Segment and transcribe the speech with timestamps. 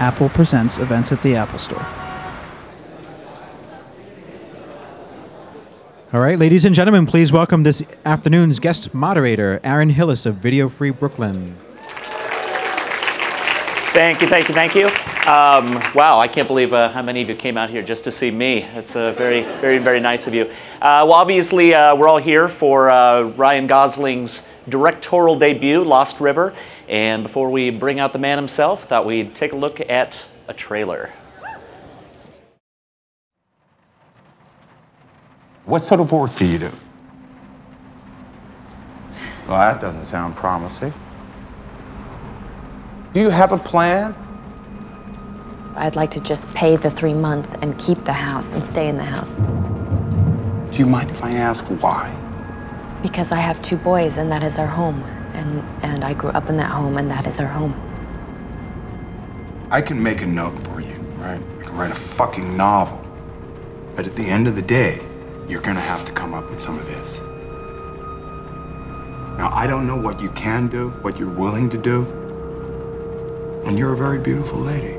[0.00, 1.86] Apple Presents events at the Apple Store.
[6.12, 10.70] All right, ladies and gentlemen, please welcome this afternoon's guest moderator, Aaron Hillis of Video
[10.70, 11.54] Free Brooklyn.
[13.92, 14.86] Thank you, thank you, thank you.
[15.30, 18.10] Um, wow, I can't believe uh, how many of you came out here just to
[18.10, 18.62] see me.
[18.62, 20.44] It's uh, very, very, very nice of you.
[20.80, 26.54] Uh, well, obviously, uh, we're all here for uh, Ryan Gosling's directorial debut, Lost River.
[26.88, 30.54] And before we bring out the man himself, thought we'd take a look at a
[30.54, 31.10] trailer.
[35.64, 36.70] What sort of work do you do?
[39.46, 40.92] Well, that doesn't sound promising.
[43.12, 44.14] Do you have a plan?
[45.74, 48.96] I'd like to just pay the three months and keep the house and stay in
[48.96, 49.38] the house.
[50.72, 52.14] Do you mind if I ask why?
[53.02, 55.02] Because I have two boys and that is our home.
[55.34, 57.74] And, and I grew up in that home and that is our home.
[59.70, 61.40] I can make a note for you, right?
[61.40, 62.98] I can write a fucking novel.
[63.96, 65.00] But at the end of the day,
[65.48, 67.20] you're gonna have to come up with some of this.
[69.38, 72.02] Now, I don't know what you can do, what you're willing to do.
[73.64, 74.94] And you're a very beautiful lady.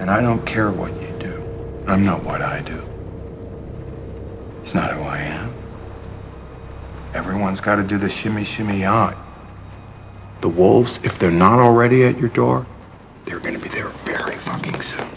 [0.00, 1.42] And I don't care what you do.
[1.86, 2.82] I'm not what I do.
[4.62, 5.52] It's not who I am.
[7.14, 9.16] Everyone's got to do the shimmy, shimmy, on.
[10.40, 12.66] The wolves, if they're not already at your door,
[13.24, 15.07] they're going to be there very fucking soon.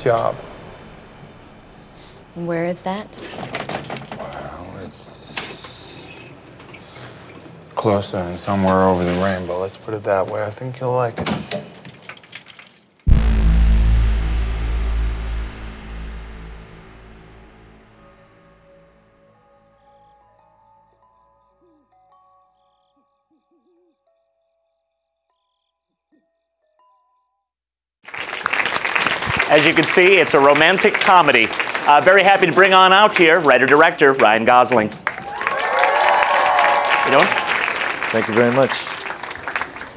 [0.00, 0.34] Job.
[2.34, 3.18] Where is that?
[4.16, 5.90] Well, it's
[7.74, 9.58] closer and somewhere over the rainbow.
[9.58, 10.44] Let's put it that way.
[10.44, 11.39] I think you'll like it.
[29.60, 31.46] As you can see, it's a romantic comedy.
[31.86, 34.88] Uh, very happy to bring on out here writer director Ryan Gosling.
[34.88, 34.94] You
[37.10, 37.26] doing?
[38.08, 38.72] Thank you very much.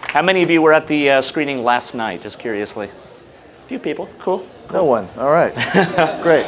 [0.10, 2.24] How many of you were at the uh, screening last night?
[2.24, 2.88] Just curiously.
[2.88, 4.10] A few people.
[4.20, 4.46] Cool.
[4.74, 5.08] No one.
[5.18, 5.54] All right.
[6.22, 6.46] Great.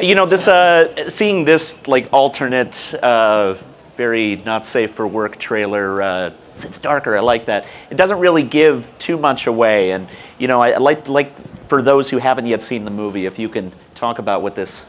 [0.00, 3.56] You know, this uh, seeing this like alternate, uh,
[3.96, 6.02] very not safe for work trailer.
[6.02, 7.16] Uh, it's, darker.
[7.16, 7.66] I like that.
[7.90, 11.32] It doesn't really give too much away, and you know, I, I like like
[11.68, 14.86] for those who haven't yet seen the movie, if you can talk about what this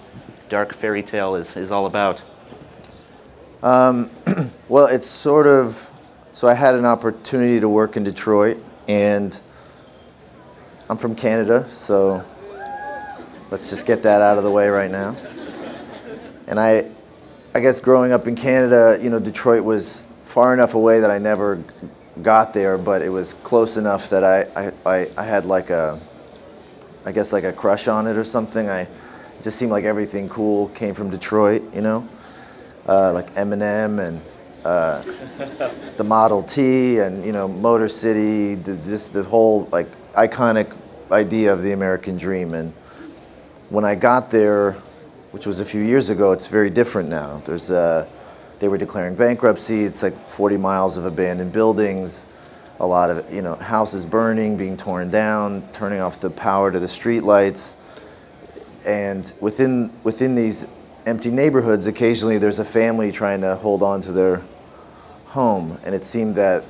[0.50, 2.22] dark fairy tale is is all about.
[4.68, 5.92] Well, it's sort of.
[6.34, 9.40] So I had an opportunity to work in Detroit, and
[10.90, 12.24] I'm from Canada, so
[13.50, 15.16] let's just get that out of the way right now.
[16.48, 16.90] And I,
[17.56, 21.20] I guess growing up in Canada, you know, Detroit was far enough away that I
[21.20, 21.64] never
[22.22, 25.98] got there, but it was close enough that I, I, I, had like a,
[27.06, 28.70] I guess like a crush on it or something.
[28.70, 28.90] I it
[29.42, 32.06] just seemed like everything cool came from Detroit, you know,
[32.90, 34.22] uh, like Eminem and
[34.66, 35.02] uh,
[35.96, 40.76] the Model T and you know Motor City, the, just the whole like iconic
[41.10, 42.54] idea of the American dream.
[42.54, 42.74] And
[43.70, 44.76] when I got there,
[45.36, 46.32] which was a few years ago.
[46.32, 47.42] It's very different now.
[47.44, 48.08] There's uh,
[48.60, 49.84] they were declaring bankruptcy.
[49.84, 52.26] It's like 40 miles of abandoned buildings,
[52.80, 56.80] a lot of you know houses burning, being torn down, turning off the power to
[56.80, 57.76] the street lights,
[58.88, 60.68] and within within these
[61.06, 64.42] empty neighborhoods, occasionally there's a family trying to hold on to their
[65.26, 66.64] home, and it seemed that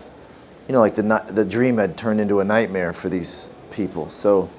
[0.68, 4.10] you know like the the dream had turned into a nightmare for these people.
[4.10, 4.50] So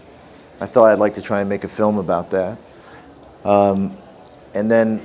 [0.60, 2.56] I thought I'd like to try and make a film about that.
[3.46, 3.96] Um,
[4.54, 5.00] and then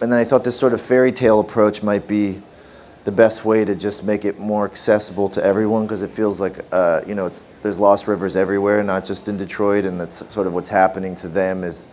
[0.00, 2.40] and then I thought this sort of fairy tale approach might be
[3.04, 6.64] the best way to just make it more accessible to everyone because it feels like
[6.70, 10.46] uh, you know it's there's lost rivers everywhere, not just in Detroit, and that's sort
[10.46, 11.88] of what's happening to them is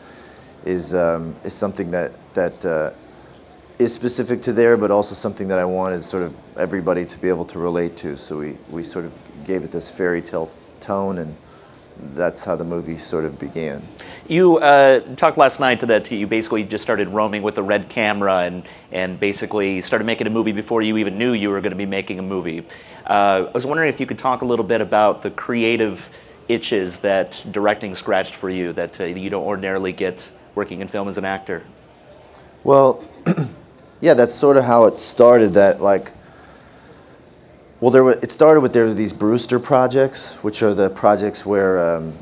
[0.66, 2.92] is um, is something that that uh,
[3.80, 7.28] is specific to there, but also something that I wanted sort of everybody to be
[7.28, 8.16] able to relate to.
[8.18, 9.14] So we we sort of
[9.46, 11.36] gave it this fairy tale tone and
[12.14, 13.86] that's how the movie sort of began.
[14.28, 17.90] You uh, talked last night to that you basically just started roaming with a red
[17.90, 21.72] camera and, and basically started making a movie before you even knew you were going
[21.72, 22.66] to be making a movie.
[23.06, 26.10] Uh, I was wondering if you could talk a little bit about the creative
[26.48, 31.08] itches that directing scratched for you that uh, you don't ordinarily get working in film
[31.08, 31.64] as an actor.
[32.64, 33.04] Well,
[34.02, 35.54] yeah, that's sort of how it started.
[35.54, 36.12] That like
[37.82, 41.46] well, there were, it started with there were these Brewster projects, which are the projects
[41.46, 42.18] where um,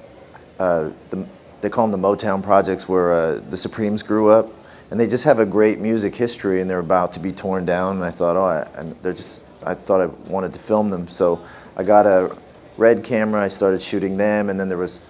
[0.60, 1.28] uh, the,
[1.62, 4.50] they call them the Motown projects, where uh, the Supremes grew up,
[4.90, 7.98] and they just have a great music history, and they're about to be torn down.
[7.98, 11.08] And I thought, oh, I, and they're just, I thought I wanted to film them,
[11.08, 11.44] so
[11.78, 12.36] I got a
[12.78, 13.42] red camera.
[13.42, 15.02] I started shooting them, and then there was.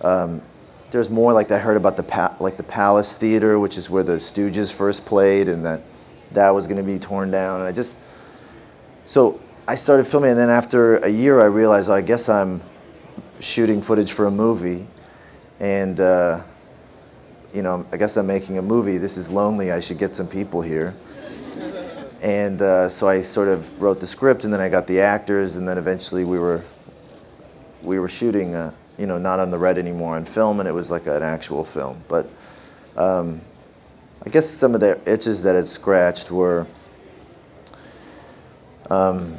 [0.00, 0.40] Um,
[0.90, 4.04] there's more like I heard about the pa- like the Palace Theater, which is where
[4.04, 5.82] the Stooges first played, and that
[6.32, 7.60] that was going to be torn down.
[7.60, 7.98] And I just
[9.04, 12.60] so I started filming, and then after a year, I realized oh, I guess I'm
[13.40, 14.86] shooting footage for a movie,
[15.58, 16.42] and uh,
[17.54, 18.98] you know, I guess I'm making a movie.
[18.98, 19.72] This is lonely.
[19.72, 20.94] I should get some people here.
[22.22, 25.56] And uh, so I sort of wrote the script, and then I got the actors,
[25.56, 26.62] and then eventually we were
[27.82, 30.72] we were shooting, uh, you know, not on the red anymore on film, and it
[30.72, 32.04] was like an actual film.
[32.08, 32.28] But
[32.98, 33.40] um,
[34.26, 36.66] I guess some of the itches that it scratched were.
[38.90, 39.38] Um,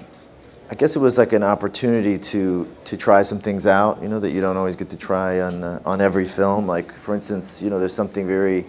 [0.68, 4.20] I guess it was like an opportunity to to try some things out, you know,
[4.20, 6.66] that you don't always get to try on uh, on every film.
[6.66, 8.66] Like for instance, you know, there's something very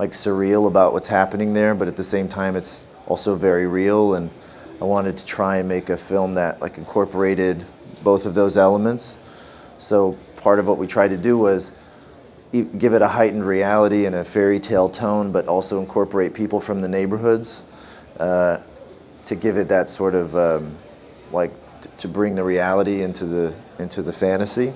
[0.00, 4.14] like surreal about what's happening there, but at the same time, it's also very real.
[4.14, 4.30] And
[4.80, 7.64] I wanted to try and make a film that like incorporated
[8.02, 9.16] both of those elements.
[9.78, 11.76] So part of what we tried to do was
[12.50, 16.80] give it a heightened reality and a fairy tale tone, but also incorporate people from
[16.80, 17.62] the neighborhoods
[18.18, 18.58] uh,
[19.22, 20.76] to give it that sort of um,
[21.32, 24.72] like t- to bring the reality into the into the fantasy.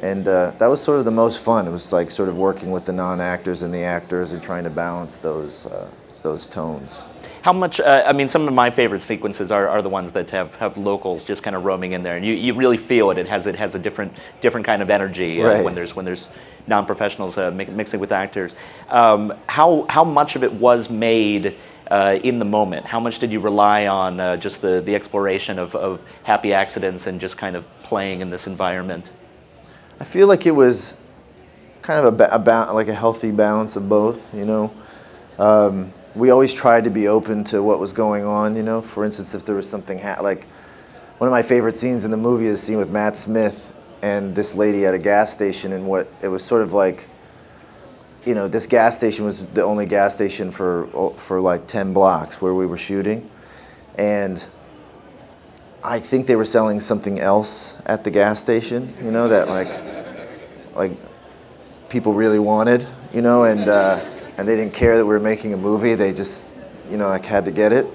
[0.00, 1.66] And uh, that was sort of the most fun.
[1.66, 4.70] It was like sort of working with the non-actors and the actors and trying to
[4.70, 5.90] balance those uh,
[6.22, 7.02] those tones.
[7.42, 7.80] How much?
[7.80, 10.76] Uh, I mean, some of my favorite sequences are, are the ones that have, have
[10.76, 13.18] locals just kind of roaming in there, and you, you really feel it.
[13.18, 15.64] It has it has a different different kind of energy uh, Right.
[15.64, 16.28] when there's when there's
[16.66, 18.54] non-professionals uh, mi- mixing with actors.
[18.88, 21.56] Um, how how much of it was made
[21.90, 22.86] uh, in the moment?
[22.86, 27.06] How much did you rely on uh, just the the exploration of, of happy accidents
[27.06, 29.10] and just kind of playing in this environment?
[30.00, 30.96] I feel like it was
[31.82, 34.34] kind of a, a ba- like a healthy balance of both.
[34.34, 34.74] You know,
[35.38, 38.54] um, we always tried to be open to what was going on.
[38.54, 40.44] You know, for instance, if there was something ha- like
[41.18, 44.34] one of my favorite scenes in the movie is a scene with Matt Smith and
[44.34, 47.08] this lady at a gas station, and what it was sort of like.
[48.28, 52.42] You know, this gas station was the only gas station for for like ten blocks
[52.42, 53.30] where we were shooting,
[53.94, 54.46] and
[55.82, 58.94] I think they were selling something else at the gas station.
[59.02, 59.70] You know that like
[60.76, 60.92] like
[61.88, 63.98] people really wanted, you know, and uh,
[64.36, 65.94] and they didn't care that we were making a movie.
[65.94, 67.86] They just, you know, like had to get it.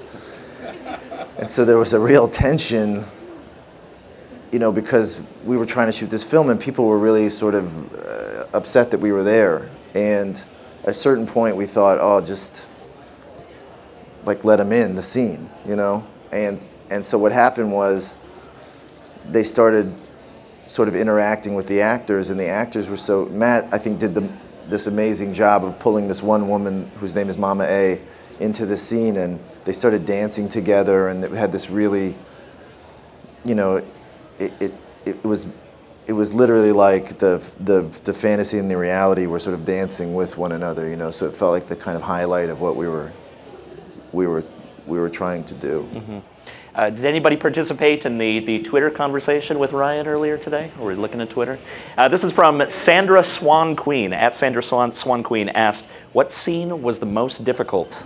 [1.37, 3.03] And so there was a real tension,
[4.51, 7.53] you know, because we were trying to shoot this film, and people were really sort
[7.53, 9.69] of uh, upset that we were there.
[9.93, 10.41] And
[10.83, 12.67] at a certain point, we thought, oh, just
[14.25, 16.05] like let them in the scene, you know.
[16.31, 18.17] And and so what happened was
[19.29, 19.93] they started
[20.67, 24.15] sort of interacting with the actors, and the actors were so Matt, I think, did
[24.15, 24.27] the,
[24.67, 28.01] this amazing job of pulling this one woman whose name is Mama A
[28.39, 32.15] into the scene, and they started dancing together, and it had this really,
[33.45, 33.83] you know,
[34.39, 34.73] it it,
[35.05, 35.47] it was.
[36.05, 40.13] It was literally like the, the the fantasy and the reality were sort of dancing
[40.13, 41.11] with one another, you know.
[41.11, 43.11] So it felt like the kind of highlight of what we were
[44.11, 44.43] we were
[44.85, 46.21] we were trying to do.
[46.75, 50.71] Uh, did anybody participate in the, the Twitter conversation with Ryan earlier today?
[50.79, 51.59] Or were looking at Twitter?
[51.97, 54.11] Uh, this is from Sandra Swan Queen.
[54.11, 58.05] At Sandra Swan, Swan Queen asked, What scene was the most difficult?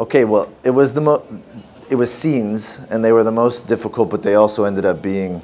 [0.00, 1.24] Okay, well, it was the mo-
[1.88, 5.40] it was scenes, and they were the most difficult, but they also ended up being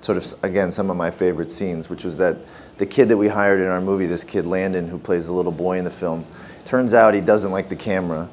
[0.00, 2.36] sort of again some of my favorite scenes, which was that
[2.78, 5.52] the kid that we hired in our movie, this kid Landon, who plays the little
[5.52, 6.24] boy in the film,
[6.64, 8.28] turns out he doesn't like the camera,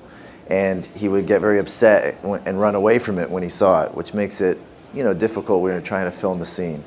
[0.50, 3.94] and he would get very upset and run away from it when he saw it,
[3.94, 4.58] which makes it
[4.94, 6.84] you know difficult when you're trying to film the scene.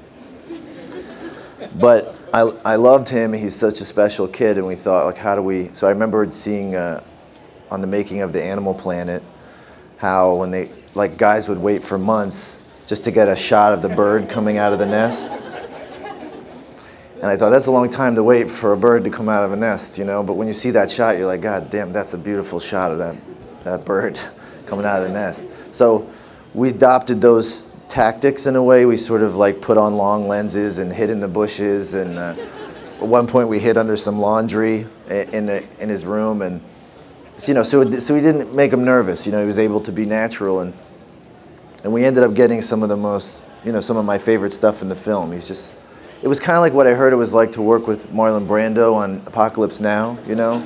[1.78, 3.32] But I, I loved him.
[3.32, 5.68] He's such a special kid, and we thought like, how do we?
[5.74, 6.74] So I remember seeing.
[6.74, 7.02] Uh,
[7.70, 9.22] on the making of the Animal Planet,
[9.98, 12.59] how when they like guys would wait for months
[12.90, 15.38] just to get a shot of the bird coming out of the nest.
[17.14, 19.44] And I thought that's a long time to wait for a bird to come out
[19.44, 20.24] of a nest, you know.
[20.24, 22.98] But when you see that shot, you're like, God damn, that's a beautiful shot of
[22.98, 23.14] that
[23.62, 24.18] that bird
[24.66, 25.72] coming out of the nest.
[25.72, 26.10] So
[26.52, 28.86] we adopted those tactics in a way.
[28.86, 31.94] We sort of like put on long lenses and hid in the bushes.
[31.94, 32.34] And uh,
[32.96, 36.60] at one point, we hid under some laundry in the, in his room and
[37.46, 39.26] you know, so, so we didn't make him nervous.
[39.26, 40.74] You know, he was able to be natural, and
[41.82, 44.52] and we ended up getting some of the most, you know, some of my favorite
[44.52, 45.32] stuff in the film.
[45.32, 45.74] He's just,
[46.22, 48.46] it was kind of like what I heard it was like to work with Marlon
[48.46, 50.18] Brando on Apocalypse Now.
[50.26, 50.60] You know,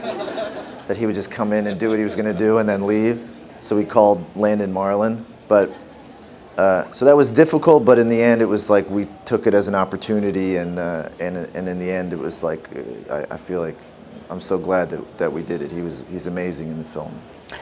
[0.87, 2.69] that he would just come in and do what he was going to do and
[2.69, 3.31] then leave.
[3.61, 5.71] So we called Landon Marlon, but.
[6.57, 9.55] Uh, so that was difficult, but in the end, it was like we took it
[9.55, 12.69] as an opportunity, and uh, and and in the end, it was like
[13.11, 13.77] I, I feel like
[14.31, 15.73] I'm so glad that, that we did it.
[15.73, 17.13] He was he's amazing in the film.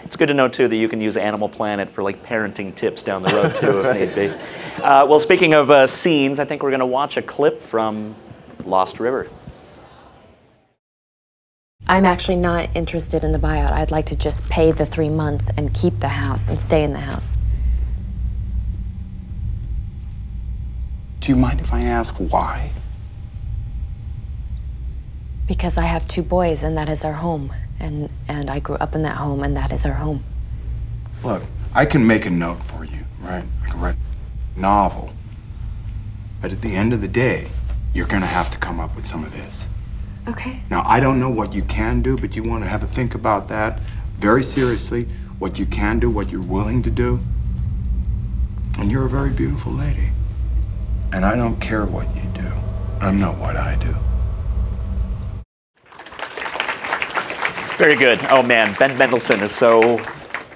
[0.04, 3.02] It's good to know too that you can use Animal Planet for like parenting tips
[3.02, 4.34] down the road too, if need be.
[4.82, 8.16] Uh, well, speaking of uh, scenes, I think we're going to watch a clip from
[8.64, 9.28] Lost River.
[11.86, 13.72] I'm actually not interested in the buyout.
[13.72, 16.92] I'd like to just pay the three months and keep the house and stay in
[16.92, 17.36] the house.
[21.20, 22.72] Do you mind if I ask why?
[25.46, 27.52] Because I have two boys and that is our home.
[27.82, 30.24] And, and I grew up in that home and that is our home.
[31.22, 31.42] Look,
[31.74, 33.44] I can make a note for you, right?
[33.64, 33.96] I can write
[34.56, 35.10] a novel.
[36.40, 37.48] But at the end of the day,
[37.92, 39.68] you're gonna have to come up with some of this.
[40.28, 40.60] Okay.
[40.70, 43.14] Now, I don't know what you can do, but you want to have a think
[43.14, 43.80] about that
[44.18, 45.08] very seriously.
[45.40, 47.18] What you can do, what you're willing to do.
[48.78, 50.10] And you're a very beautiful lady.
[51.12, 52.52] And I don't care what you do.
[53.00, 53.94] I'm not what I do.
[57.82, 58.24] Very good.
[58.30, 60.00] Oh man, Ben Mendelsohn is so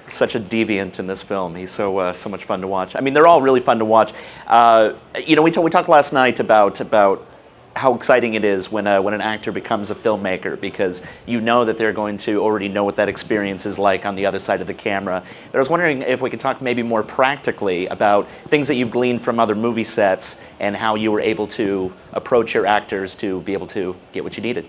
[0.07, 1.55] such a deviant in this film.
[1.55, 2.95] He's so uh, so much fun to watch.
[2.95, 4.13] I mean, they're all really fun to watch.
[4.47, 4.93] Uh,
[5.25, 7.27] you know, we, we talked last night about about
[7.75, 11.65] how exciting it is when a, when an actor becomes a filmmaker because you know
[11.65, 14.61] that they're going to already know what that experience is like on the other side
[14.61, 15.21] of the camera.
[15.51, 18.91] But I was wondering if we could talk maybe more practically about things that you've
[18.91, 23.41] gleaned from other movie sets and how you were able to approach your actors to
[23.41, 24.65] be able to get what you needed.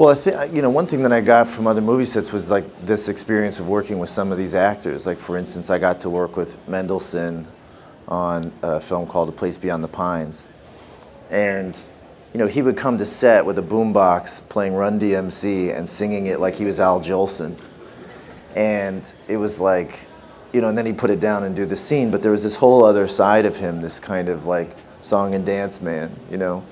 [0.00, 2.50] Well, I think you know one thing that I got from other movie sets was
[2.50, 5.04] like this experience of working with some of these actors.
[5.04, 7.46] Like for instance, I got to work with Mendelsohn
[8.08, 10.48] on a film called A Place Beyond the Pines,
[11.28, 11.78] and
[12.32, 16.28] you know he would come to set with a boombox playing Run DMC and singing
[16.28, 17.58] it like he was Al Jolson,
[18.56, 20.06] and it was like,
[20.54, 22.10] you know, and then he put it down and do the scene.
[22.10, 25.44] But there was this whole other side of him, this kind of like song and
[25.44, 26.64] dance man, you know,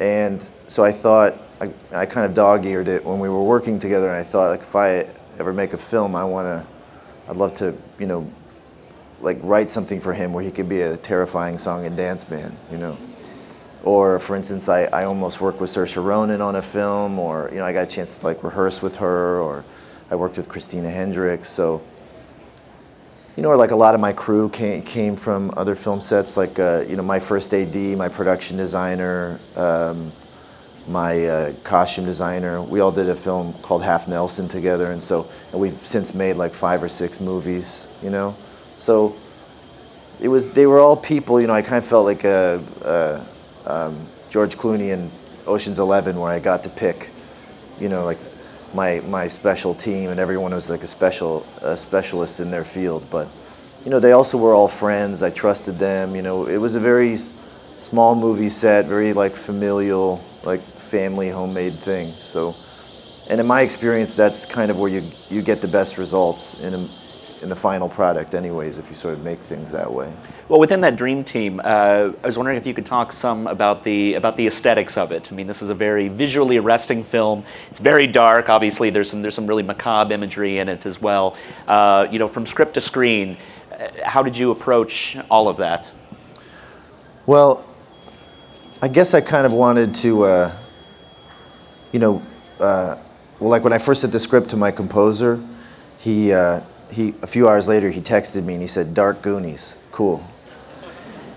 [0.00, 4.08] and so I thought I, I kind of dog-eared it when we were working together,
[4.08, 5.06] and I thought, like, if I
[5.38, 6.66] ever make a film, I want to,
[7.28, 8.30] I'd love to, you know,
[9.20, 12.56] like write something for him where he could be a terrifying song and dance man,
[12.70, 12.96] you know.
[13.82, 17.58] Or, for instance, I, I almost worked with Saoirse Ronan on a film, or you
[17.58, 19.64] know, I got a chance to like rehearse with her, or
[20.10, 21.48] I worked with Christina Hendricks.
[21.48, 21.82] So,
[23.36, 26.36] you know, or like a lot of my crew came came from other film sets.
[26.36, 29.40] Like, uh, you know, my first AD, my production designer.
[29.56, 30.12] Um,
[30.88, 32.62] my uh, costume designer.
[32.62, 36.36] We all did a film called Half Nelson together, and so and we've since made
[36.36, 37.86] like five or six movies.
[38.02, 38.36] You know,
[38.76, 39.16] so
[40.20, 41.40] it was they were all people.
[41.40, 43.26] You know, I kind of felt like a, a
[43.70, 45.10] um, George Clooney in
[45.46, 47.10] Ocean's Eleven, where I got to pick,
[47.78, 48.18] you know, like
[48.74, 53.08] my my special team, and everyone was like a special a specialist in their field.
[53.10, 53.28] But
[53.84, 55.22] you know, they also were all friends.
[55.22, 56.16] I trusted them.
[56.16, 57.16] You know, it was a very
[57.78, 62.14] small movie set, very like familial, like family homemade thing.
[62.20, 62.54] So,
[63.28, 66.74] and in my experience, that's kind of where you you get the best results in
[66.74, 66.90] a
[67.42, 68.78] in the final product, anyways.
[68.78, 70.12] If you sort of make things that way.
[70.48, 73.84] Well, within that dream team, uh, I was wondering if you could talk some about
[73.84, 75.30] the about the aesthetics of it.
[75.30, 77.44] I mean, this is a very visually arresting film.
[77.70, 78.48] It's very dark.
[78.48, 81.36] Obviously, there's some there's some really macabre imagery in it as well.
[81.66, 83.36] Uh, you know, from script to screen,
[83.72, 85.90] uh, how did you approach all of that?
[87.26, 87.64] Well,
[88.80, 90.52] I guess I kind of wanted to, uh,
[91.92, 92.22] you know,
[92.60, 92.96] uh,
[93.40, 95.42] well, like when I first sent the script to my composer,
[95.98, 99.76] he, uh, he a few hours later he texted me and he said, "Dark Goonies,
[99.92, 100.26] cool."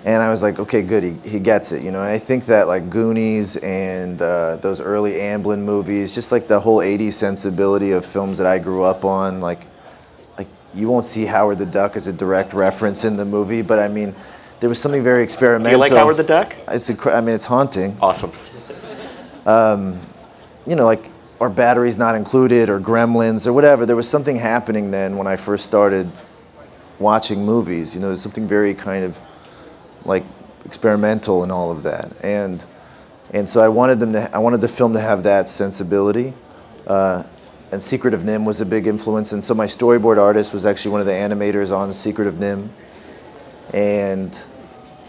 [0.04, 1.04] And I was like, okay, good.
[1.04, 2.02] He, he gets it, you know.
[2.02, 6.60] And I think that like Goonies and uh, those early Amblin movies, just like the
[6.60, 9.62] whole '80s sensibility of films that I grew up on, like,
[10.40, 13.78] like you won't see Howard the Duck as a direct reference in the movie, but
[13.78, 14.16] I mean,
[14.60, 15.74] there was something very Do experimental.
[15.74, 16.56] you like Howard the Duck?
[16.70, 17.96] It's I mean, it's haunting.
[18.02, 18.32] Awesome.
[20.66, 23.86] You know, like or batteries not included or Gremlins or whatever.
[23.86, 26.12] There was something happening then when I first started
[27.00, 27.96] watching movies.
[27.96, 29.20] You know, there's something very kind of
[30.06, 30.24] like
[30.66, 32.64] experimental in all of that, and
[33.32, 34.30] and so I wanted them to.
[34.36, 36.34] I wanted the film to have that sensibility.
[36.86, 37.24] Uh,
[37.72, 40.92] and Secret of NIMH was a big influence, and so my storyboard artist was actually
[40.92, 42.70] one of the animators on Secret of NIMH,
[43.74, 44.44] and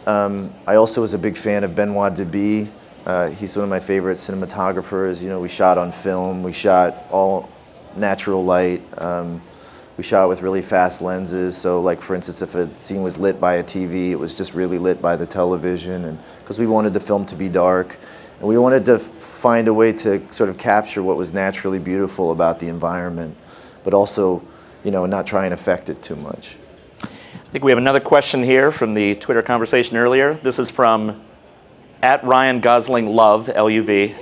[0.06, 2.70] um, I also was a big fan of Benoit Debie.
[3.04, 5.22] Uh, he's one of my favorite cinematographers.
[5.22, 6.42] You know, we shot on film.
[6.42, 7.50] We shot all
[7.96, 8.82] natural light.
[8.98, 9.42] Um,
[9.96, 11.56] we shot with really fast lenses.
[11.56, 14.54] So, like for instance, if a scene was lit by a TV, it was just
[14.54, 17.98] really lit by the television, and because we wanted the film to be dark,
[18.38, 22.32] and we wanted to find a way to sort of capture what was naturally beautiful
[22.32, 23.36] about the environment,
[23.84, 24.42] but also,
[24.82, 26.56] you know, not try and affect it too much.
[27.02, 27.08] I
[27.52, 30.34] think we have another question here from the Twitter conversation earlier.
[30.34, 31.22] This is from
[32.02, 34.14] at Ryan Gosling Love L U V.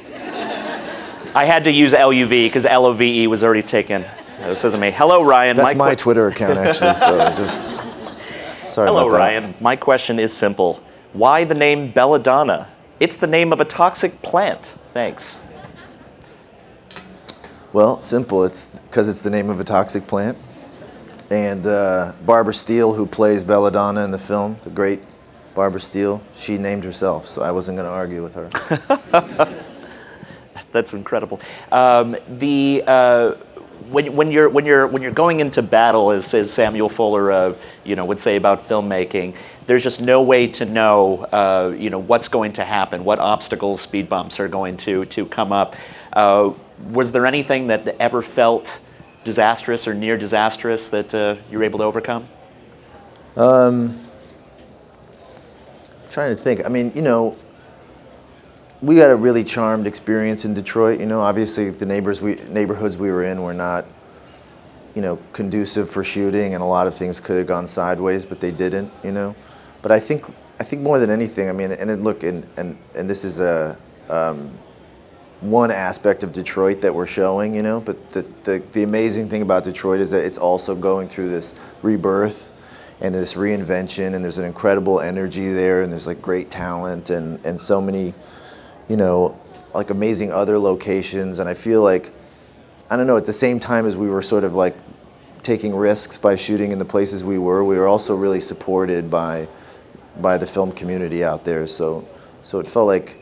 [1.34, 4.04] I had to use L U V because L O V E was already taken.
[4.40, 6.94] It says to me, "Hello Ryan." That's my que- Twitter account, actually.
[6.94, 7.66] So just
[8.66, 9.18] sorry Hello about that.
[9.18, 9.54] Ryan.
[9.60, 10.82] My question is simple:
[11.12, 12.68] Why the name Belladonna?
[12.98, 14.74] It's the name of a toxic plant.
[14.92, 15.40] Thanks.
[17.72, 18.44] Well, simple.
[18.44, 20.36] It's because it's the name of a toxic plant.
[21.30, 25.00] And uh, Barbara Steele, who plays Belladonna in the film, the great
[25.60, 27.26] Barbara Steele, she named herself.
[27.26, 28.48] So I wasn't going to argue with her.
[30.72, 31.38] That's incredible.
[31.70, 33.32] Um, the uh,
[33.90, 37.54] when, when you're when you're when you're going into battle, as, as Samuel Fuller, uh,
[37.84, 41.98] you know, would say about filmmaking, there's just no way to know, uh, you know,
[41.98, 45.76] what's going to happen, what obstacles, speed bumps are going to to come up.
[46.14, 46.54] Uh,
[46.90, 48.80] was there anything that ever felt
[49.24, 52.26] disastrous or near disastrous that uh, you were able to overcome?
[56.10, 56.66] Trying to think.
[56.66, 57.36] I mean, you know,
[58.82, 61.00] we had a really charmed experience in Detroit.
[61.00, 63.86] You know, obviously the neighbors we neighborhoods we were in were not,
[64.94, 68.40] you know, conducive for shooting, and a lot of things could have gone sideways, but
[68.40, 68.92] they didn't.
[69.02, 69.34] You know,
[69.80, 70.26] but I think
[70.58, 73.78] I think more than anything, I mean, and look, and and and this is a.
[74.08, 74.58] Um,
[75.40, 79.40] one aspect of Detroit that we're showing, you know, but the, the, the amazing thing
[79.40, 82.52] about Detroit is that it's also going through this rebirth
[83.00, 87.44] and this reinvention, and there's an incredible energy there, and there's like great talent and,
[87.46, 88.12] and so many,
[88.88, 89.40] you know,
[89.74, 91.38] like amazing other locations.
[91.38, 92.12] And I feel like,
[92.90, 94.76] I don't know, at the same time as we were sort of like
[95.42, 99.48] taking risks by shooting in the places we were, we were also really supported by,
[100.20, 101.66] by the film community out there.
[101.66, 102.06] So,
[102.42, 103.16] so it felt like,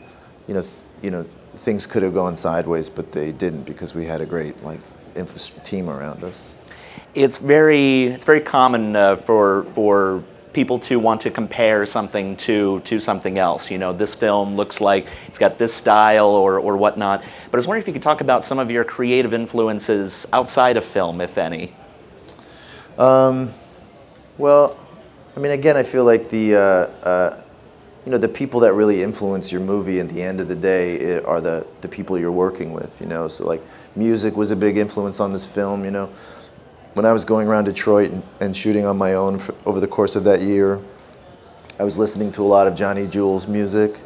[0.47, 0.63] you know,
[1.01, 1.23] you know,
[1.55, 4.81] things could have gone sideways, but they didn't because we had a great like
[5.15, 6.53] infra- team around us.
[7.15, 12.79] It's very it's very common uh, for for people to want to compare something to
[12.81, 13.71] to something else.
[13.71, 17.21] You know, this film looks like it's got this style or or whatnot.
[17.21, 20.77] But I was wondering if you could talk about some of your creative influences outside
[20.77, 21.73] of film, if any.
[22.97, 23.49] Um,
[24.37, 24.77] Well,
[25.35, 26.59] I mean, again, I feel like the uh,
[27.07, 27.37] uh,
[28.05, 31.17] you know the people that really influence your movie at the end of the day
[31.17, 32.99] i- are the the people you're working with.
[33.01, 33.61] You know, so like
[33.95, 35.85] music was a big influence on this film.
[35.85, 36.09] You know,
[36.93, 39.87] when I was going around Detroit and, and shooting on my own for, over the
[39.87, 40.79] course of that year,
[41.79, 43.99] I was listening to a lot of Johnny Jewel's music,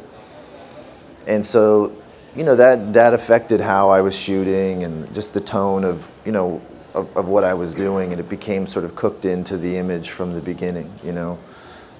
[1.26, 1.96] and so
[2.36, 6.32] you know that that affected how I was shooting and just the tone of you
[6.32, 6.62] know
[6.94, 10.10] of, of what I was doing, and it became sort of cooked into the image
[10.10, 10.92] from the beginning.
[11.02, 11.38] You know,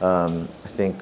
[0.01, 0.97] um, I think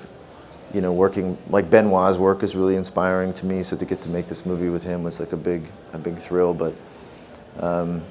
[0.72, 3.62] you know working like Benoit's work is really inspiring to me.
[3.62, 6.16] So to get to make this movie with him was like a big a big
[6.16, 6.54] thrill.
[6.54, 6.74] But
[7.60, 8.02] um,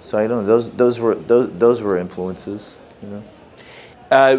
[0.00, 2.78] so I don't know those those were those those were influences.
[3.02, 3.22] You know.
[4.08, 4.36] Uh,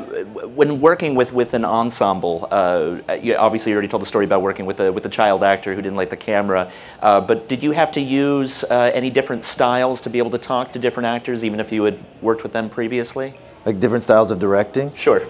[0.56, 4.42] when working with, with an ensemble, uh, you, obviously you already told the story about
[4.42, 7.62] working with a, with a child actor who didn't like the camera, uh, but did
[7.62, 11.06] you have to use uh, any different styles to be able to talk to different
[11.06, 13.38] actors, even if you had worked with them previously?
[13.66, 14.94] Like different styles of directing?
[14.94, 15.22] Sure.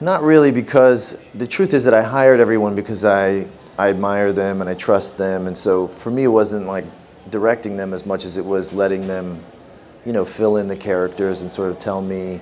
[0.00, 4.60] Not really, because the truth is that I hired everyone because I, I admire them
[4.60, 5.48] and I trust them.
[5.48, 6.84] And so for me, it wasn't like
[7.30, 9.42] directing them as much as it was letting them,
[10.04, 12.40] you know, fill in the characters and sort of tell me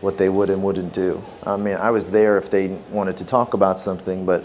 [0.00, 1.22] what they would and wouldn't do.
[1.44, 4.44] I mean, I was there if they wanted to talk about something, but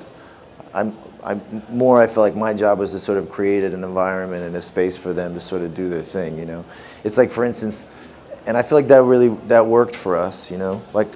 [0.74, 2.02] I'm, I'm more.
[2.02, 4.96] I felt like my job was to sort of create an environment and a space
[4.96, 6.38] for them to sort of do their thing.
[6.38, 6.66] You know,
[7.04, 7.86] it's like, for instance,
[8.46, 10.52] and I feel like that really that worked for us.
[10.52, 11.10] You know, like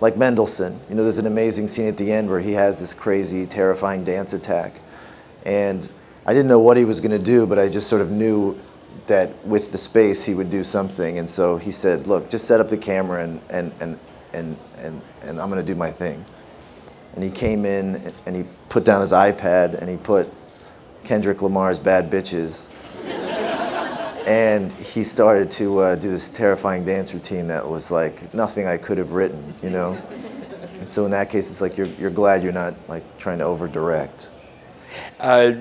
[0.00, 0.78] like Mendelsohn.
[0.88, 4.04] You know, there's an amazing scene at the end where he has this crazy, terrifying
[4.04, 4.80] dance attack,
[5.44, 5.90] and
[6.24, 8.58] I didn't know what he was going to do, but I just sort of knew
[9.06, 11.18] that with the space he would do something.
[11.18, 13.98] And so he said, "Look, just set up the camera and and and
[14.32, 16.24] and and, and I'm going to do my thing."
[17.14, 20.32] And he came in and he put down his iPad and he put
[21.04, 22.68] Kendrick Lamar's "Bad Bitches."
[24.26, 28.76] and he started to uh, do this terrifying dance routine that was like nothing I
[28.76, 29.98] could have written, you know.
[30.78, 33.44] And so in that case, it's like you're you're glad you're not like trying to
[33.44, 34.30] over direct.
[35.18, 35.52] Uh,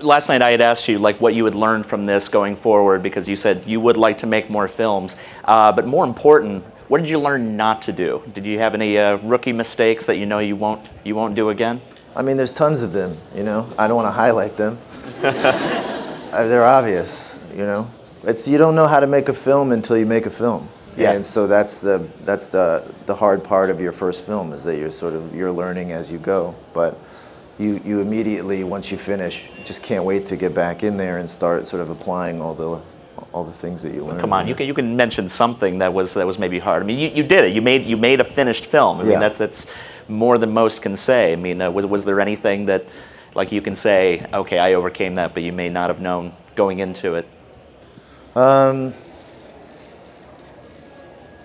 [0.00, 3.02] last night I had asked you like what you would learn from this going forward
[3.02, 7.00] because you said you would like to make more films, uh, but more important, what
[7.00, 8.22] did you learn not to do?
[8.32, 11.50] Did you have any uh, rookie mistakes that you know you won't you won't do
[11.50, 11.80] again?
[12.16, 13.68] I mean, there's tons of them, you know.
[13.78, 14.78] I don't want to highlight them.
[16.34, 17.88] Uh, They're obvious, you know.
[18.24, 20.68] It's you don't know how to make a film until you make a film.
[20.96, 21.12] Yeah.
[21.12, 24.76] And so that's the that's the the hard part of your first film is that
[24.76, 26.56] you're sort of you're learning as you go.
[26.72, 26.98] But
[27.58, 31.28] you you immediately once you finish just can't wait to get back in there and
[31.28, 32.80] start sort of applying all the
[33.32, 34.20] all the things that you learned.
[34.20, 36.82] Come on, you can you can mention something that was that was maybe hard.
[36.82, 37.52] I mean, you, you did it.
[37.52, 39.00] You made you made a finished film.
[39.00, 39.20] I mean, Yeah.
[39.20, 39.66] that's that's
[40.08, 41.32] more than most can say.
[41.32, 42.84] I mean, uh, was was there anything that
[43.34, 46.78] like you can say, okay, I overcame that, but you may not have known going
[46.78, 47.26] into it?
[48.36, 48.92] Um,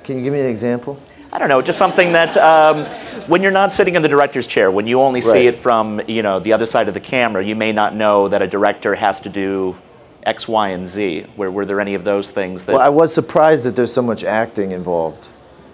[0.04, 1.00] can you give me an example?
[1.32, 2.86] I don't know, just something that um,
[3.28, 5.46] when you're not sitting in the director's chair, when you only see Right.
[5.46, 8.42] it from you know the other side of the camera, you may not know that
[8.42, 9.76] a director has to do
[10.24, 11.26] X, Y, and Z.
[11.38, 12.74] Were, were there any of those things that?
[12.74, 15.30] Well, I was surprised that there's so much acting involved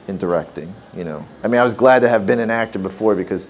[0.08, 0.74] in directing.
[0.96, 3.48] You know, I mean, I was glad to have been an actor before because,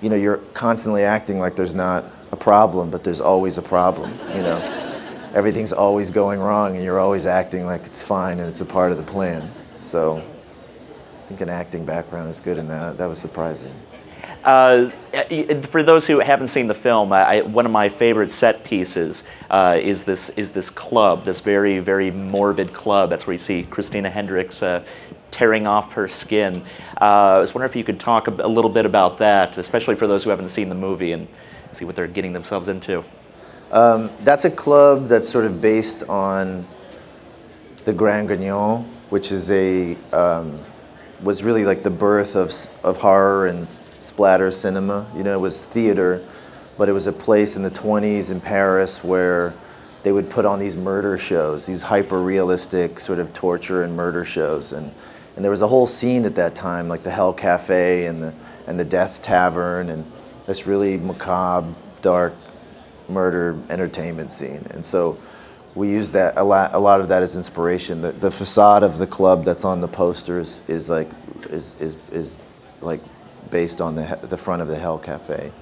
[0.00, 4.12] you know, you're constantly acting like there's not a problem, but there's always a problem.
[4.34, 8.60] You know, everything's always going wrong, and you're always acting like it's fine and it's
[8.60, 9.50] a part of the plan.
[9.76, 10.22] So,
[11.28, 12.96] think an acting background is good in that.
[12.96, 13.74] That was surprising.
[14.44, 14.88] Uh,
[15.62, 19.78] for those who haven't seen the film, I, one of my favorite set pieces uh,
[19.80, 23.10] is this is this club, this very very morbid club.
[23.10, 24.84] That's where you see Christina Hendricks uh,
[25.30, 26.62] tearing off her skin.
[26.98, 27.04] Uh,
[27.36, 30.06] I was wondering if you could talk a, a little bit about that, especially for
[30.06, 31.28] those who haven't seen the movie and
[31.72, 33.04] see what they're getting themselves into.
[33.70, 36.66] That's a club that's sort of based on
[37.84, 40.58] the Grand Guignol, which is a um,
[41.22, 42.52] was really like the birth of
[42.84, 43.68] of horror and
[44.00, 45.06] splatter cinema.
[45.16, 46.24] You know, it was theater,
[46.76, 49.54] but it was a place in the 20s in Paris where
[50.02, 54.24] they would put on these murder shows, these hyper realistic sort of torture and murder
[54.24, 54.92] shows, and
[55.36, 58.34] and there was a whole scene at that time, like the Hell Cafe and the
[58.66, 60.10] and the Death Tavern, and
[60.46, 62.34] this really macabre, dark
[63.08, 64.66] murder entertainment scene.
[64.70, 65.18] And so
[65.78, 66.74] we use that a lot.
[66.74, 68.02] A lot of that as inspiration.
[68.02, 71.08] The, the facade of the club that's on the posters is like
[71.48, 72.40] is is, is
[72.80, 73.00] like
[73.50, 75.52] based on the the front of the Hell Cafe.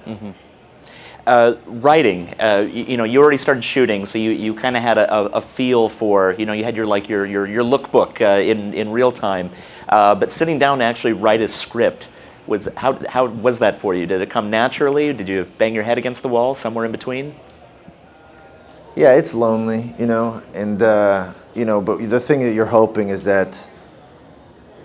[1.27, 4.81] Uh, writing, uh, you, you know, you already started shooting, so you, you kind of
[4.81, 7.63] had a, a, a feel for, you know, you had your like your your, your
[7.63, 9.51] lookbook uh, in in real time,
[9.89, 12.09] uh, but sitting down to actually write a script
[12.47, 14.07] was how how was that for you?
[14.07, 15.13] Did it come naturally?
[15.13, 17.35] Did you bang your head against the wall somewhere in between?
[18.97, 23.09] Yeah, it's lonely, you know, and uh, you know, but the thing that you're hoping
[23.09, 23.69] is that,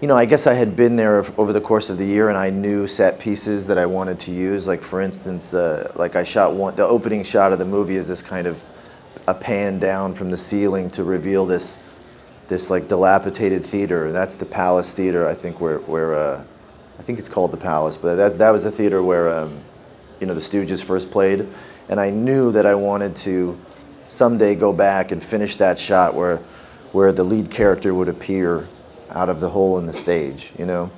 [0.02, 2.36] you know, I guess I had been there over the course of the year, and
[2.36, 4.68] I knew set pieces that I wanted to use.
[4.68, 6.76] Like for instance, uh, like I shot one.
[6.76, 8.62] The opening shot of the movie is this kind of
[9.26, 11.78] a pan down from the ceiling to reveal this,
[12.48, 14.12] this like dilapidated theater.
[14.12, 16.44] That's the Palace Theater, I think, where where uh,
[16.98, 19.62] I think it's called the Palace, but that that was the theater where um,
[20.20, 21.48] you know the Stooges first played,
[21.88, 23.58] and I knew that I wanted to
[24.12, 26.36] someday go back and finish that shot where
[26.92, 28.68] where the lead character would appear
[29.10, 30.90] out of the hole in the stage, you know.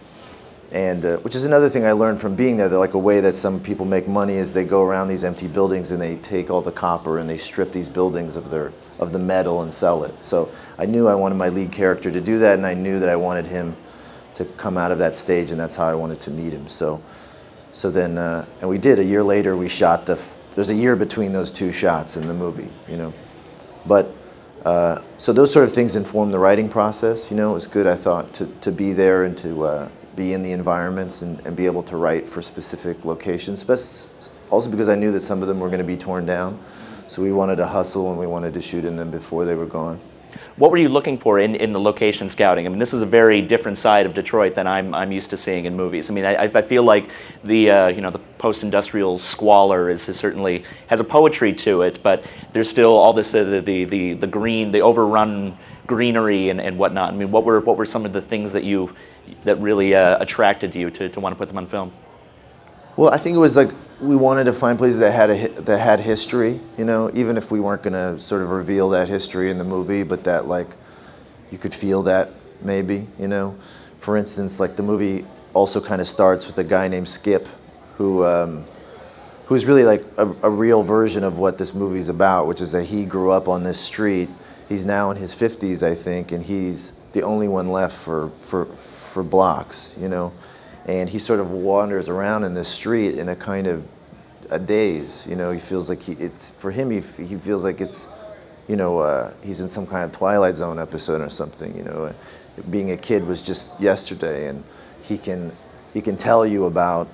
[0.73, 2.69] and uh, which is another thing I learned from being there.
[2.69, 5.47] That like a way that some people make money is they go around these empty
[5.47, 9.13] buildings and they take all the copper and they strip these buildings of their of
[9.13, 10.23] the metal and sell it.
[10.23, 13.09] So I knew I wanted my lead character to do that, and I knew that
[13.09, 13.77] I wanted him
[14.35, 16.67] to come out of that stage, and that's how I wanted to meet him.
[16.67, 17.01] So,
[17.71, 18.99] so then, uh, and we did.
[18.99, 20.21] A year later, we shot the.
[20.55, 23.13] There's a year between those two shots in the movie, you know,
[23.87, 24.11] but.
[24.65, 27.31] Uh, so those sort of things inform the writing process.
[27.31, 27.87] You know, it was good.
[27.87, 31.57] I thought to, to be there and to uh, be in the environments and, and
[31.57, 33.69] be able to write for specific locations.
[34.51, 36.61] Also because I knew that some of them were going to be torn down,
[37.09, 39.67] so we wanted to hustle and we wanted to shoot in them before they were
[39.67, 40.01] gone.
[40.57, 42.67] What were you looking for in, in the location scouting?
[42.67, 45.37] I mean, this is a very different side of Detroit than I'm, I'm used to
[45.37, 46.11] seeing in movies.
[46.11, 47.11] I mean, I, I feel like
[47.43, 52.03] the uh, you know the post-industrial squalor is, is certainly has a poetry to it,
[52.03, 56.79] but there's still all this uh, the, the, the green, the overrun greenery and, and
[56.79, 57.13] whatnot.
[57.13, 58.95] I mean, what were what were some of the things that you
[59.45, 61.93] that really uh, attracted you to, to want to put them on film?
[62.97, 63.71] Well, I think it was like
[64.05, 67.51] we wanted to find places that had a that had history, you know, even if
[67.51, 70.69] we weren't going to sort of reveal that history in the movie, but that like
[71.51, 73.59] you could feel that maybe, you know.
[73.99, 77.49] For instance, like the movie also kind of starts with a guy named Skip,
[77.97, 78.67] who um,
[79.47, 82.85] who's really like a, a real version of what this movie's about, which is that
[82.85, 84.29] he grew up on this street.
[84.69, 88.67] He's now in his 50s, I think, and he's the only one left for for
[88.67, 90.33] for blocks, you know.
[90.87, 93.87] And he sort of wanders around in this street in a kind of
[94.51, 95.51] a daze, you know.
[95.51, 96.91] He feels like he it's for him.
[96.91, 98.09] He he feels like it's
[98.69, 101.77] you know, uh, he's in some kind of Twilight Zone episode or something.
[101.77, 102.15] You know,
[102.71, 104.65] being a kid was just yesterday, and
[105.03, 105.53] he can
[105.93, 107.09] he can tell you about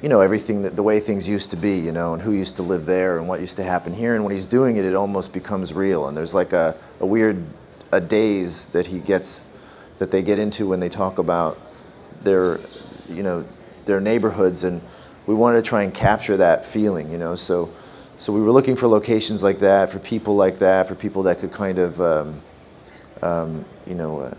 [0.00, 2.56] you know everything that the way things used to be, you know, and who used
[2.56, 4.14] to live there and what used to happen here.
[4.14, 6.08] And when he's doing it, it almost becomes real.
[6.08, 7.44] And there's like a, a weird
[7.90, 9.44] a daze that he gets
[9.98, 11.58] that they get into when they talk about
[12.22, 12.60] their
[13.08, 13.44] you know
[13.84, 14.80] their neighborhoods and
[15.26, 17.34] we wanted to try and capture that feeling you know?
[17.34, 17.70] So
[18.18, 21.38] so we were looking for locations like that for people like that for people that
[21.38, 22.40] could kind of um,
[23.22, 24.34] um, you know uh,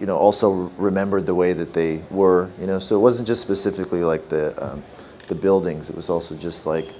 [0.00, 2.78] you know also remembered the way that they were you know?
[2.78, 4.82] So it wasn't just specifically like the um,
[5.26, 6.94] the buildings it was also just like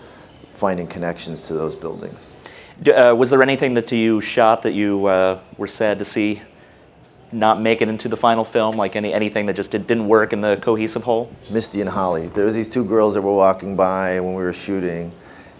[0.53, 2.31] finding connections to those buildings.
[2.87, 6.40] Uh, was there anything that you shot that you uh, were sad to see
[7.32, 8.76] not make it into the final film?
[8.76, 11.30] Like any anything that just did, didn't work in the cohesive whole?
[11.50, 12.28] Misty and Holly.
[12.28, 15.12] There was these two girls that were walking by when we were shooting,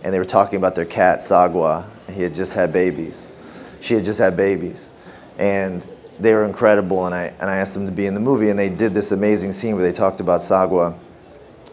[0.03, 1.87] and they were talking about their cat Sagwa.
[2.11, 3.33] He had just had babies.
[3.81, 4.91] She had just had babies,
[5.39, 5.87] and
[6.19, 7.07] they were incredible.
[7.07, 9.13] And I and I asked them to be in the movie, and they did this
[9.13, 10.99] amazing scene where they talked about Sagwa,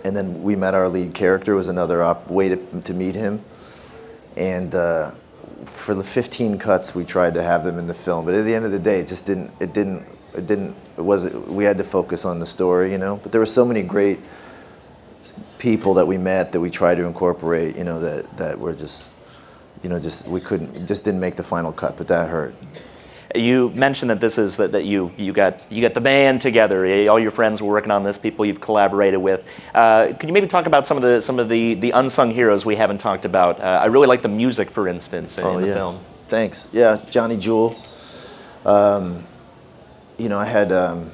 [0.03, 1.53] and then we met our lead character.
[1.53, 3.43] It was another op- way to, to meet him,
[4.35, 4.73] and.
[4.75, 5.11] Uh,
[5.65, 8.53] for the 15 cuts we tried to have them in the film but at the
[8.53, 11.77] end of the day it just didn't it didn't it didn't it wasn't we had
[11.77, 13.17] to focus on the story you know?
[13.17, 14.19] But there were so many great
[15.57, 19.09] people that we met that we tried to incorporate you know that that were just
[19.81, 22.55] you know just we couldn't just didn't make the final cut but that hurt
[23.37, 26.85] You mentioned that this is that, that you you got you got the band together.
[27.09, 28.17] All your friends were working on this.
[28.17, 29.47] People you've collaborated with.
[29.73, 32.65] Uh, could you maybe talk about some of the some of the, the unsung heroes
[32.65, 33.59] we haven't talked about?
[33.59, 35.99] Uh, I really like the music, for instance, in, in the film.
[36.27, 36.69] Thanks.
[36.71, 37.79] Yeah, Johnny Jewel.
[38.65, 39.25] Um,
[40.17, 41.11] you know, I had um,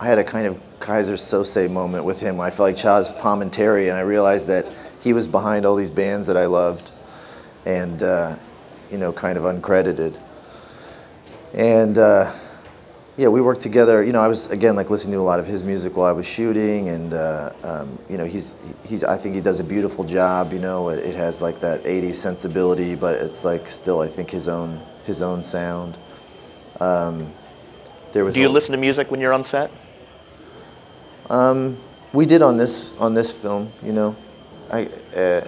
[0.00, 2.40] I had a kind of Keyser Söze moment with him.
[2.40, 4.66] I felt like Chazz Palminteri, and I realized that
[5.00, 6.90] he was behind all these bands that I loved,
[7.64, 8.36] and uh,
[8.90, 10.18] you know, kind of uncredited.
[11.56, 12.32] And uh,
[13.16, 14.04] yeah, we worked together.
[14.04, 16.12] You know, I was again like listening to a lot of his music while I
[16.12, 19.02] was shooting, and uh, um, you know, he's he's.
[19.02, 20.52] I think he does a beautiful job.
[20.52, 24.30] You know, it, it has like that '80s sensibility, but it's like still, I think
[24.30, 25.96] his own his own sound.
[26.78, 27.32] Um,
[28.12, 29.70] there was Do you a- listen to music when you're on set?
[32.12, 33.72] we did on this on this film.
[33.82, 34.16] You know,
[34.70, 35.46] I uh,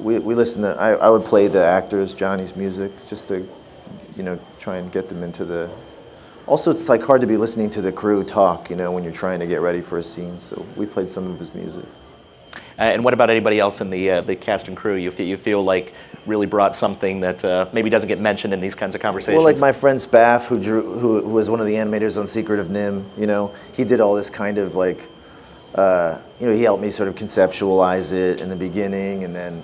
[0.00, 0.70] we we listened to.
[0.80, 3.48] I, I would play the actors Johnny's music just to,
[4.16, 5.70] you know, try and get them into the.
[6.46, 8.70] Also, it's like hard to be listening to the crew talk.
[8.70, 10.38] You know, when you're trying to get ready for a scene.
[10.40, 11.86] So we played some of his music.
[12.76, 14.96] Uh, and what about anybody else in the uh, the cast and crew?
[14.96, 15.94] You feel, you feel like
[16.26, 19.36] really brought something that uh, maybe doesn't get mentioned in these kinds of conversations.
[19.36, 22.26] Well, like my friend Spaff, who drew, who, who was one of the animators on
[22.26, 23.04] Secret of NIMH.
[23.18, 25.08] You know, he did all this kind of like,
[25.74, 29.62] uh, you know, he helped me sort of conceptualize it in the beginning, and then,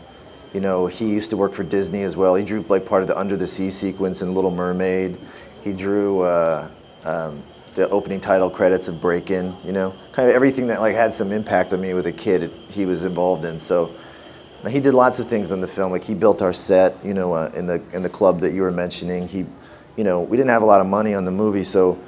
[0.52, 2.34] you know, he used to work for Disney as well.
[2.34, 5.18] He drew like part of the Under the Sea sequence in Little Mermaid.
[5.62, 6.70] He drew uh,
[7.04, 7.42] um,
[7.74, 9.54] the opening title credits of Breakin'.
[9.64, 12.44] You know, kind of everything that like had some impact on me with a kid.
[12.44, 13.58] It, he was involved in.
[13.58, 13.94] So.
[14.68, 15.90] He did lots of things on the film.
[15.90, 18.60] Like he built our set, you know, uh, in the in the club that you
[18.60, 19.26] were mentioning.
[19.26, 19.46] He,
[19.96, 21.98] you know, we didn't have a lot of money on the movie, so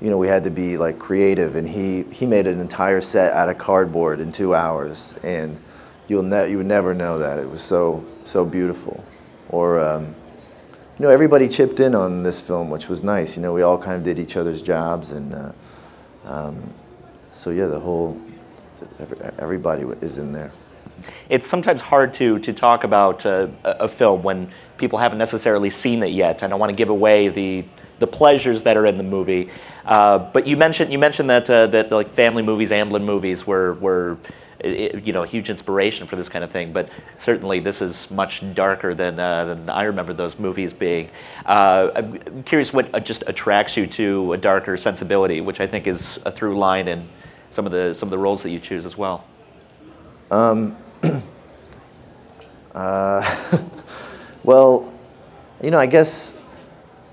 [0.00, 3.32] you know, we had to be like creative, and he he made an entire set
[3.32, 5.58] out of cardboard in two hours, and
[6.08, 9.04] you'll ne- you would never know that it was so so beautiful,
[9.48, 9.80] or.
[9.80, 10.14] Um,
[10.98, 13.36] you know, everybody chipped in on this film, which was nice.
[13.36, 15.52] You know, we all kind of did each other's jobs, and uh,
[16.24, 16.72] um,
[17.30, 18.18] so yeah, the whole
[19.38, 20.52] everybody is in there.
[21.28, 26.02] It's sometimes hard to to talk about uh, a film when people haven't necessarily seen
[26.02, 26.42] it yet.
[26.42, 27.64] I don't want to give away the
[27.98, 29.50] the pleasures that are in the movie.
[29.84, 33.74] Uh, but you mentioned you mentioned that uh, that like family movies, Amblin movies were
[33.74, 34.16] were
[34.66, 36.72] you know huge inspiration for this kind of thing.
[36.72, 41.10] But certainly this is much darker than uh, than I remember those movies being.
[41.44, 45.86] Uh, I'm curious what uh, just attracts you to a darker sensibility, which I think
[45.86, 47.08] is a through line in
[47.50, 49.24] some of the some of the roles that you choose as well.
[54.46, 54.94] Well,
[55.60, 56.35] you know, I guess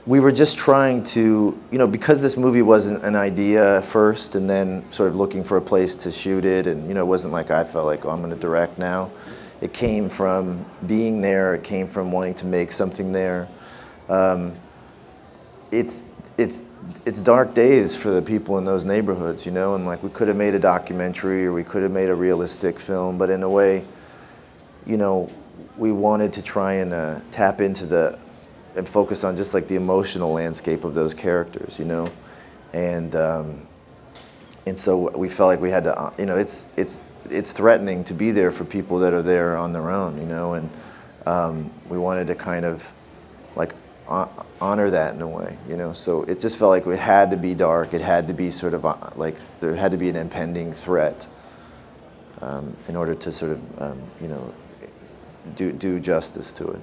[0.06, 4.50] we were just trying to, you know, because this movie wasn't an idea first and
[4.50, 6.68] then sort of looking for a place to shoot it.
[6.68, 9.12] And, you know, it wasn't like I felt like, oh, I'm going to direct now.
[9.62, 13.48] It came from being there, it came from wanting to make something there.
[14.10, 14.54] Um,
[15.72, 16.06] it's,
[16.38, 16.64] it's,
[17.06, 20.28] it's dark days for the people in those neighborhoods, you know, and like we could
[20.28, 23.50] have made a documentary or we could have made a realistic film, but in a
[23.50, 23.86] way,
[24.86, 25.32] you know,
[25.78, 28.20] we wanted to try and uh, tap into the
[28.76, 32.12] and focus on just like the emotional landscape of those characters, you know,
[32.74, 33.68] and um,
[34.66, 38.04] and so we felt like we had to, uh, you know, it's it's it's threatening
[38.06, 40.70] to be there for people that are there on their own, you know, and
[41.26, 42.92] um, we wanted to kind of
[43.56, 43.74] like
[44.08, 45.94] honor that in a way, you know.
[45.94, 47.94] So it just felt like it had to be dark.
[47.94, 51.28] It had to be sort of uh, like there had to be an impending threat
[52.42, 54.54] um, in order to sort of, um, you know,
[55.56, 56.82] do do justice to it.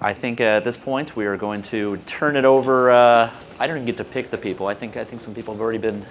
[0.00, 2.90] I think uh, at this point we are going to turn it over.
[2.90, 4.68] Uh, I don't even get to pick the people.
[4.68, 6.06] I think I think some people have already been.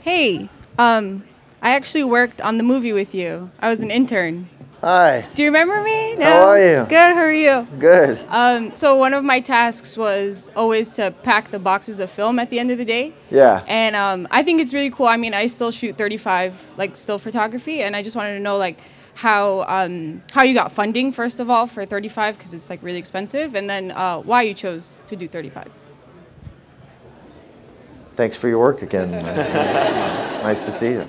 [0.00, 1.22] Hey, um,
[1.60, 3.50] I actually worked on the movie with you.
[3.60, 4.48] I was an intern.
[4.80, 5.28] Hi.
[5.36, 6.16] Do you remember me?
[6.16, 6.24] No?
[6.24, 6.84] How are you?
[6.88, 7.14] Good.
[7.14, 7.68] How are you?
[7.78, 8.20] Good.
[8.28, 12.50] Um, so one of my tasks was always to pack the boxes of film at
[12.50, 13.12] the end of the day.
[13.30, 13.64] Yeah.
[13.68, 15.06] And um, I think it's really cool.
[15.06, 18.56] I mean, I still shoot 35 like still photography, and I just wanted to know
[18.56, 18.80] like
[19.14, 22.98] how um, how you got funding first of all for 35 because it's like really
[22.98, 25.70] expensive, and then uh, why you chose to do 35.
[28.14, 29.10] Thanks for your work again.
[30.42, 31.08] nice to see you.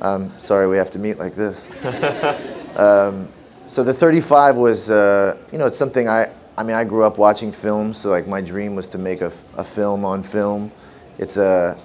[0.00, 1.70] Um, sorry we have to meet like this.
[2.76, 3.28] Um,
[3.66, 7.18] so the 35 was, uh, you know, it's something I, I mean, I grew up
[7.18, 10.72] watching films, so like my dream was to make a, a film on film.
[11.18, 11.78] It's a,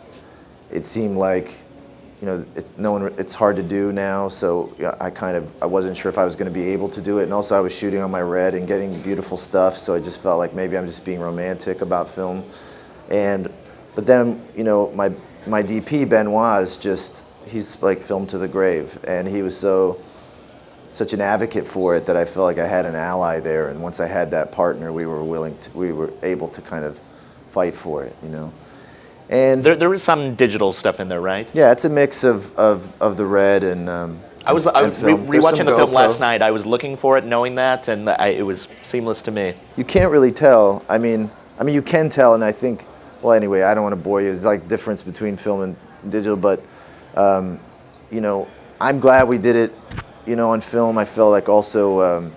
[0.71, 1.61] it seemed like,
[2.21, 4.27] you know, it's no one, it's hard to do now.
[4.27, 7.01] So I kind of, I wasn't sure if I was going to be able to
[7.01, 9.77] do it, and also I was shooting on my red and getting beautiful stuff.
[9.77, 12.43] So I just felt like maybe I'm just being romantic about film,
[13.09, 13.51] and,
[13.95, 15.11] but then you know, my
[15.45, 19.99] my DP Benoit is just, he's like film to the grave, and he was so
[20.91, 23.69] such an advocate for it that I felt like I had an ally there.
[23.69, 26.83] And once I had that partner, we were willing to, we were able to kind
[26.83, 26.99] of
[27.49, 28.51] fight for it, you know.
[29.29, 31.49] And There, there is some digital stuff in there, right?
[31.53, 33.89] yeah, it's a mix of, of, of the red and.
[33.89, 35.29] Um, I was, I was re- film.
[35.29, 36.41] There's some rewatching the film last night.
[36.41, 39.53] I was looking for it, knowing that, and I, it was seamless to me.
[39.75, 40.85] You can't really tell.
[40.87, 42.85] I mean, I mean, you can tell, and I think.
[43.21, 44.27] Well, anyway, I don't want to bore you.
[44.27, 45.75] There's like difference between film and
[46.09, 46.63] digital, but
[47.15, 47.59] um,
[48.09, 48.47] you know,
[48.79, 49.73] I'm glad we did it.
[50.25, 52.33] You know, on film, I felt like also um,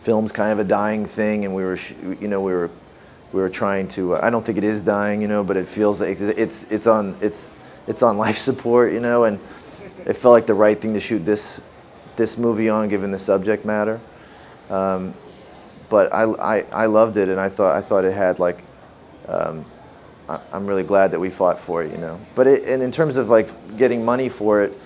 [0.00, 2.70] film's kind of a dying thing, and we were, sh- you know, we were,
[3.32, 4.16] we were trying to.
[4.16, 7.16] I don't think it is dying, you know, but it feels like it's it's on
[7.20, 7.50] it's
[7.86, 9.38] it's on life support, you know, and
[10.06, 11.60] it felt like the right thing to shoot this
[12.16, 14.00] this movie on, given the subject matter.
[14.70, 15.14] Um,
[15.88, 18.62] but I, I, I loved it, and I thought I thought it had like.
[19.26, 19.64] Um,
[20.28, 22.20] I, I'm really glad that we fought for it, you know.
[22.34, 24.78] But it, and in terms of like getting money for it,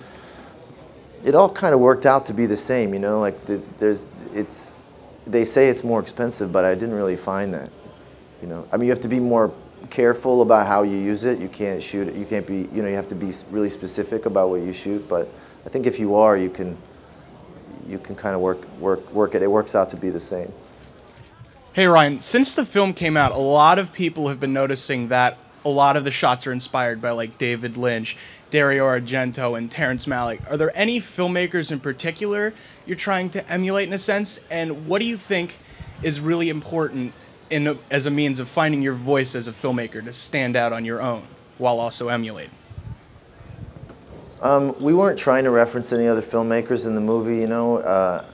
[1.25, 3.21] it all kind of worked out to be the same, you know.
[3.21, 4.75] Like the, there's, it's,
[5.27, 7.71] they say it's more expensive, but I didn't really find that,
[8.43, 8.67] you know.
[8.73, 9.55] I mean, you have to be more
[9.89, 11.39] careful about how you use it.
[11.39, 12.15] You can't shoot it.
[12.15, 15.09] You can't be, you know, you have to be really specific about what you shoot.
[15.09, 15.29] But
[15.65, 16.77] I think if you are, you can,
[17.89, 19.43] you can kind of work work work it.
[19.43, 20.53] It works out to be the same.
[21.73, 25.39] Hey Ryan, since the film came out, a lot of people have been noticing that
[25.65, 28.17] a lot of the shots are inspired by like David Lynch,
[28.51, 30.51] Dario Argento, and Terrence Malick.
[30.51, 32.53] Are there any filmmakers in particular
[32.85, 34.41] you're trying to emulate in a sense?
[34.51, 35.57] And what do you think
[36.03, 37.15] is really important
[37.53, 40.73] in a, as a means of finding your voice as a filmmaker to stand out
[40.73, 41.23] on your own
[41.59, 42.51] while also emulating?
[44.41, 47.77] Um, we weren't trying to reference any other filmmakers in the movie, you know.
[47.77, 48.25] Uh,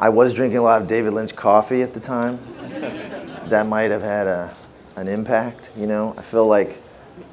[0.00, 2.40] I was drinking a lot of David Lynch coffee at the time.
[3.46, 4.56] that might have had a
[4.96, 5.70] an impact.
[5.76, 6.82] You know, I feel like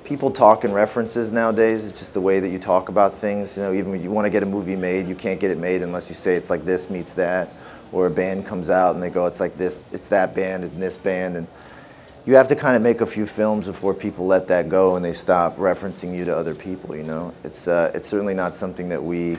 [0.04, 1.88] people talk in references nowadays.
[1.88, 3.56] It's just the way that you talk about things.
[3.58, 5.58] You know, even when you want to get a movie made, you can't get it
[5.58, 7.54] made unless you say it's like this meets that,
[7.92, 10.82] or a band comes out and they go, it's like this, it's that band and
[10.82, 11.48] this band, and
[12.26, 15.04] you have to kind of make a few films before people let that go and
[15.04, 16.96] they stop referencing you to other people.
[16.96, 19.38] You know, it's uh, it's certainly not something that we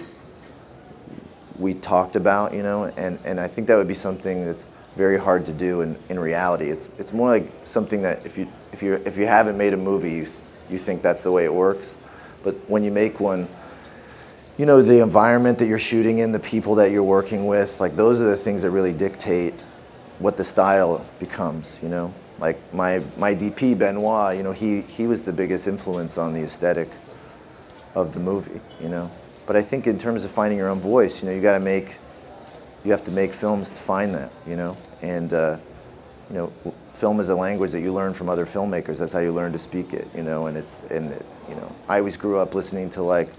[1.59, 2.53] we talked about.
[2.53, 5.83] You know, and and I think that would be something that's very hard to do
[5.83, 6.69] in, in reality.
[6.69, 9.77] It's it's more like something that if you if you if you haven't made a
[9.77, 10.27] movie, you
[10.69, 11.97] you think that's the way it works,
[12.43, 13.49] but when you make one.
[14.61, 17.97] You know the environment that you're shooting in, the people that you're working with, like
[17.97, 19.55] those are the things that really dictate
[20.19, 21.81] what the style becomes.
[21.83, 26.19] You know, like my my DP Benoit, you know, he he was the biggest influence
[26.19, 26.91] on the aesthetic
[27.95, 28.61] of the movie.
[28.83, 29.11] You know,
[29.47, 31.65] but I think in terms of finding your own voice, you know, you got to
[31.65, 31.97] make
[32.85, 34.31] you have to make films to find that.
[34.47, 35.57] You know, and uh,
[36.29, 36.53] you know,
[36.93, 38.99] film is a language that you learn from other filmmakers.
[38.99, 40.07] That's how you learn to speak it.
[40.15, 43.31] You know, and it's and it, you know, I always grew up listening to like.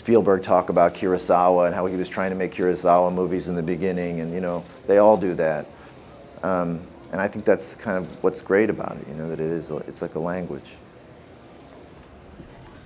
[0.00, 3.62] Spielberg talk about Kurosawa and how he was trying to make Kurosawa movies in the
[3.62, 5.66] beginning, and you know they all do that.
[6.42, 6.80] Um,
[7.12, 9.70] and I think that's kind of what's great about it, you know, that it is,
[9.70, 10.76] it's like a language.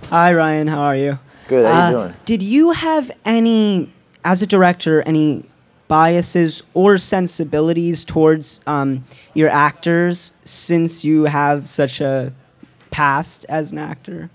[0.09, 0.67] Hi, Ryan.
[0.67, 1.19] How are you?
[1.47, 2.13] Good, how you Uh, doing?
[2.25, 3.93] Did you have any,
[4.25, 5.45] as a director, any
[5.87, 12.33] biases or sensibilities towards um, your actors since you have such a
[12.91, 14.29] past as an actor?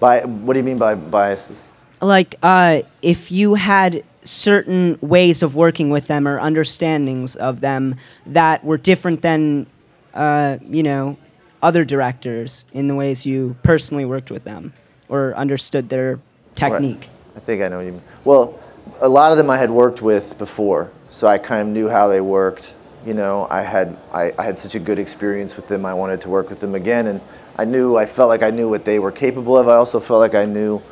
[0.00, 1.68] By, what do you mean by biases?
[2.00, 7.96] Like, uh, if you had certain ways of working with them or understandings of them
[8.26, 9.66] that were different than,
[10.14, 11.16] uh, you know,
[11.62, 14.72] other directors in the ways you personally worked with them
[15.08, 16.20] or understood their
[16.54, 17.08] technique.
[17.34, 18.02] I think I know what you mean.
[18.24, 18.58] Well,
[19.00, 22.08] a lot of them I had worked with before, so I kind of knew how
[22.08, 22.74] they worked.
[23.04, 25.86] You know, I had I, I had such a good experience with them.
[25.86, 27.20] I wanted to work with them again, and
[27.58, 29.66] I knew I felt like I knew what they were capable of.
[29.66, 30.82] I also felt like I knew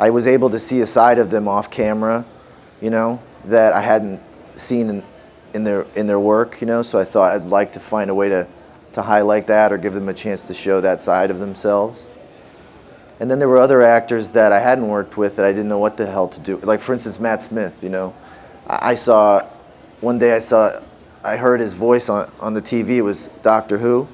[0.00, 2.26] I was able to see a side of them off camera,
[2.80, 4.22] you know, that I hadn't
[4.56, 5.04] seen in,
[5.54, 6.60] in their in their work.
[6.60, 8.48] You know, so I thought I'd like to find a way to
[8.92, 12.10] to highlight that or give them a chance to show that side of themselves.
[13.20, 15.78] And then there were other actors that I hadn't worked with that I didn't know
[15.78, 16.56] what the hell to do.
[16.58, 17.80] Like for instance, Matt Smith.
[17.80, 18.14] You know,
[18.66, 19.42] I, I saw
[20.00, 20.80] one day I saw
[21.22, 22.96] I heard his voice on on the TV.
[22.96, 24.08] It was Doctor Who,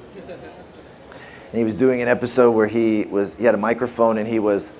[1.51, 4.39] and he was doing an episode where he was he had a microphone and he
[4.39, 4.73] was,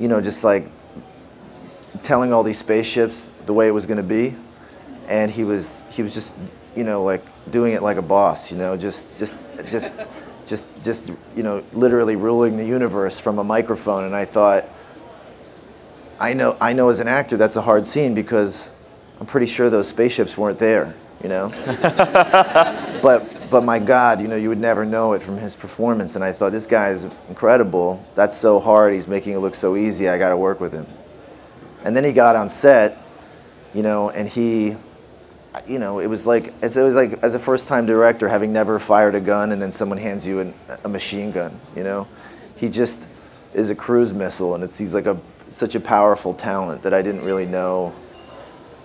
[0.00, 0.66] you know, just like
[2.02, 4.34] telling all these spaceships the way it was going to be,
[5.06, 6.36] and he was he was just
[6.74, 8.50] you know like doing it like a boss.
[8.50, 9.38] You know, just just
[9.70, 9.94] just
[10.44, 14.04] just just you know literally ruling the universe from a microphone.
[14.04, 14.68] And I thought,
[16.18, 18.74] I know I know as an actor that's a hard scene because
[19.20, 20.94] I'm pretty sure those spaceships weren't there.
[21.22, 21.48] You know,
[23.02, 26.16] but but my God, you know, you would never know it from his performance.
[26.16, 28.04] And I thought this guy is incredible.
[28.16, 28.92] That's so hard.
[28.92, 30.08] He's making it look so easy.
[30.08, 30.88] I got to work with him.
[31.84, 32.98] And then he got on set,
[33.72, 34.74] you know, and he,
[35.68, 39.14] you know, it was like it was like as a first-time director, having never fired
[39.14, 40.52] a gun, and then someone hands you an,
[40.82, 41.60] a machine gun.
[41.76, 42.08] You know,
[42.56, 43.06] he just
[43.52, 45.16] is a cruise missile, and it's he's like a
[45.50, 47.94] such a powerful talent that I didn't really know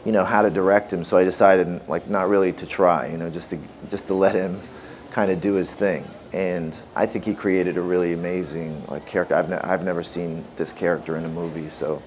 [0.06, 1.04] you know how to direct him.
[1.04, 4.36] So i decided like not really to try you know just to just to let
[4.36, 4.60] him
[5.12, 6.08] kind of do his thing.
[6.32, 9.36] And i think he created a really amazing like character.
[9.36, 12.02] I've, ne- I've never seen this character in a movie so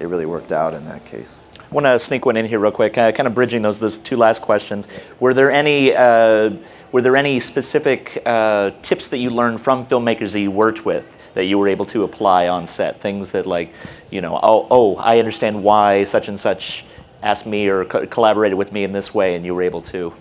[0.00, 1.40] it really worked out in that case.
[1.58, 3.96] I want to sneak one in here real quick, uh, kind of bridging those those
[3.98, 4.88] two last questions.
[5.20, 6.50] Were there any uh,
[6.90, 11.06] were there any specific uh, tips that you learned from filmmakers that you worked with
[11.34, 13.00] that you were able to apply on set?
[13.00, 13.72] Things that like,
[14.10, 16.84] you know, oh oh, I understand why such and such
[17.22, 20.12] asked me or co- collaborated with me in this way, and you were able to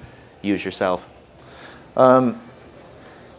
[0.42, 1.08] use yourself.
[1.98, 2.42] Um,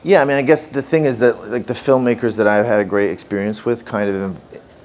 [0.03, 2.81] yeah, I mean, I guess the thing is that like the filmmakers that I've had
[2.81, 4.41] a great experience with, kind of,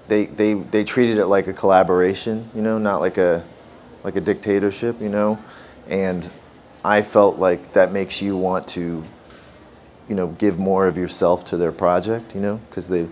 [0.08, 3.44] they they they treated it like a collaboration, you know, not like a
[4.04, 5.40] like a dictatorship, you know,
[5.90, 6.30] and
[6.86, 9.04] I felt like that makes you want to,
[10.08, 13.08] you know, give more of yourself to their project, you know, because they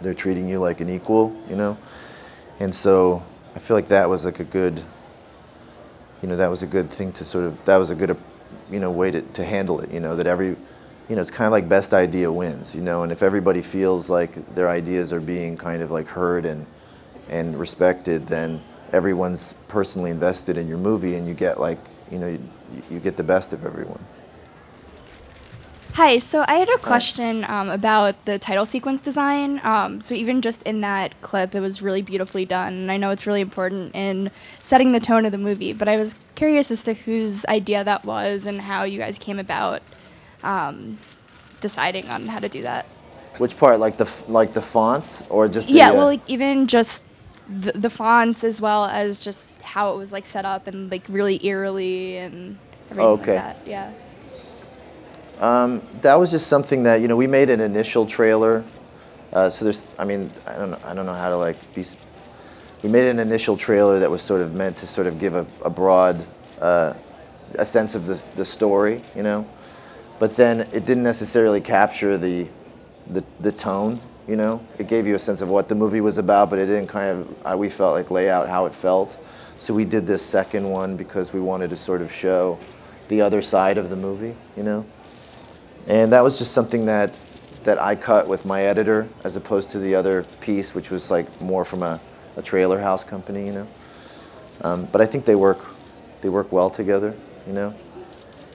[0.00, 1.76] they're treating you like an equal, you know,
[2.58, 3.22] and so
[3.54, 4.82] I feel like that was like a good,
[6.22, 8.16] you know, that was a good thing to sort of that was a good,
[8.70, 9.90] you know, way to, to handle it.
[9.90, 10.48] You know, that every,
[11.08, 12.74] you know, it's kind of like best idea wins.
[12.74, 16.44] You know, and if everybody feels like their ideas are being kind of like heard
[16.44, 16.66] and
[17.28, 21.78] and respected, then everyone's personally invested in your movie, and you get like,
[22.10, 22.40] you know, you,
[22.90, 24.04] you get the best of everyone.
[25.94, 29.60] Hi, so I had a question um, about the title sequence design.
[29.64, 33.10] Um, so even just in that clip, it was really beautifully done, and I know
[33.10, 34.30] it's really important in
[34.62, 35.72] setting the tone of the movie.
[35.72, 39.38] But I was curious as to whose idea that was and how you guys came
[39.38, 39.82] about
[40.42, 40.98] um,
[41.60, 42.86] deciding on how to do that.
[43.38, 46.22] Which part, like the f- like the fonts, or just the, yeah, uh, well, like
[46.28, 47.02] even just
[47.48, 51.02] the, the fonts as well as just how it was like set up and like
[51.08, 52.58] really eerily and
[52.90, 53.34] everything Okay.
[53.34, 53.66] like that.
[53.66, 53.90] Yeah.
[55.40, 58.62] Um, that was just something that you know we made an initial trailer.
[59.32, 61.84] Uh, so there's, I mean, I don't know, I don't know how to like be.
[62.82, 65.46] We made an initial trailer that was sort of meant to sort of give a,
[65.64, 66.26] a broad,
[66.60, 66.94] uh,
[67.54, 69.46] a sense of the, the story, you know,
[70.18, 72.48] but then it didn't necessarily capture the,
[73.08, 74.66] the, the tone, you know.
[74.78, 77.10] It gave you a sense of what the movie was about, but it didn't kind
[77.10, 79.18] of, uh, we felt like lay out how it felt.
[79.58, 82.58] So we did this second one because we wanted to sort of show
[83.08, 84.86] the other side of the movie, you know
[85.88, 87.14] and that was just something that
[87.64, 91.40] that I cut with my editor as opposed to the other piece, which was like
[91.42, 92.00] more from a,
[92.36, 93.68] a trailer house company, you know.
[94.62, 95.58] Um, but I think they work
[96.22, 97.14] they work well together,
[97.46, 97.74] you know.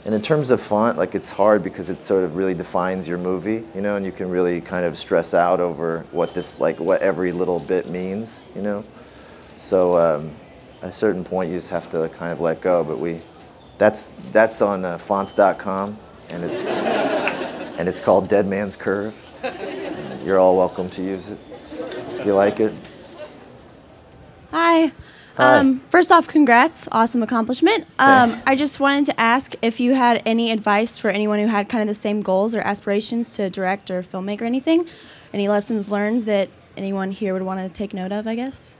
[0.05, 3.17] And in terms of font, like it's hard because it sort of really defines your
[3.17, 6.79] movie, you know, and you can really kind of stress out over what this like
[6.79, 8.83] what every little bit means, you know.
[9.57, 10.31] So um,
[10.83, 12.83] at a certain point, you just have to kind of let go.
[12.83, 13.21] But we,
[13.79, 15.97] that's that's on uh, fonts.com,
[16.29, 19.15] and it's and it's called Dead Man's Curve.
[20.23, 21.37] You're all welcome to use it
[22.13, 22.73] if you like it.
[24.51, 24.91] Hi.
[25.37, 25.57] Hi.
[25.57, 26.87] Um, first off, congrats.
[26.91, 27.85] Awesome accomplishment.
[27.99, 28.41] Um.
[28.47, 31.81] I just wanted to ask if you had any advice for anyone who had kind
[31.81, 34.87] of the same goals or aspirations to direct or filmmaker or anything.
[35.33, 38.75] Any lessons learned that anyone here would want to take note of, I guess?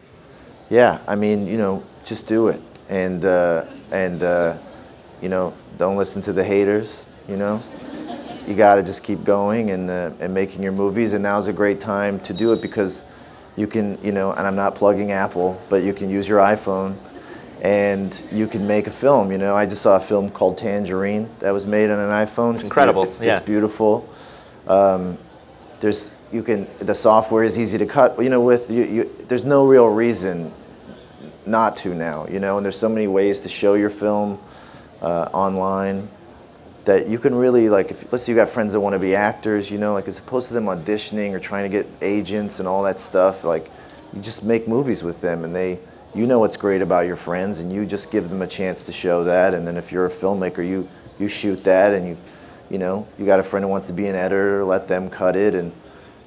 [0.70, 4.58] Yeah, I mean, you know, just do it, and uh, and uh,
[5.22, 7.06] you know, don't listen to the haters.
[7.28, 7.64] You know,
[8.48, 11.14] you got to just keep going and uh, and making your movies.
[11.14, 13.02] And now's a great time to do it because
[13.56, 16.98] you can, you know, and I'm not plugging Apple, but you can use your iPhone,
[17.62, 19.32] and you can make a film.
[19.32, 22.56] You know, I just saw a film called Tangerine that was made on an iPhone.
[22.56, 23.38] It's incredible, It's, yeah.
[23.38, 24.08] it's beautiful.
[24.68, 25.18] Um,
[25.80, 28.22] there's you can the software is easy to cut.
[28.22, 30.54] You know, with you, you there's no real reason
[31.46, 34.40] not to now, you know, and there's so many ways to show your film
[35.02, 36.10] uh, online
[36.86, 39.16] that you can really like if let's say you got friends that want to be
[39.16, 42.68] actors, you know, like as opposed to them auditioning or trying to get agents and
[42.68, 43.70] all that stuff, like
[44.14, 45.80] you just make movies with them and they
[46.14, 48.92] you know what's great about your friends and you just give them a chance to
[48.92, 50.88] show that and then if you're a filmmaker you
[51.20, 52.18] you shoot that and you
[52.70, 55.36] you know, you got a friend who wants to be an editor, let them cut
[55.36, 55.72] it and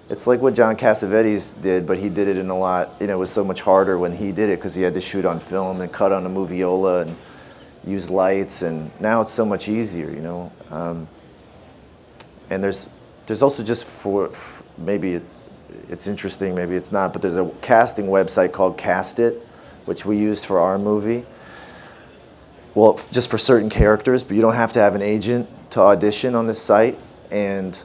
[0.08, 2.94] it's like what John Cassavetes did, but he did it in a lot.
[2.98, 5.00] You know, it was so much harder when he did it because he had to
[5.00, 7.16] shoot on film and cut on a moviola and
[7.88, 8.62] use lights.
[8.62, 10.10] And now it's so much easier.
[10.10, 11.08] You know, um,
[12.50, 12.90] and there's
[13.26, 14.30] there's also just for
[14.76, 15.22] maybe it,
[15.88, 19.34] it's interesting, maybe it's not, but there's a casting website called Cast It,
[19.84, 21.24] which we used for our movie.
[22.74, 26.34] Well, just for certain characters, but you don't have to have an agent to audition
[26.34, 26.96] on this site.
[27.30, 27.82] And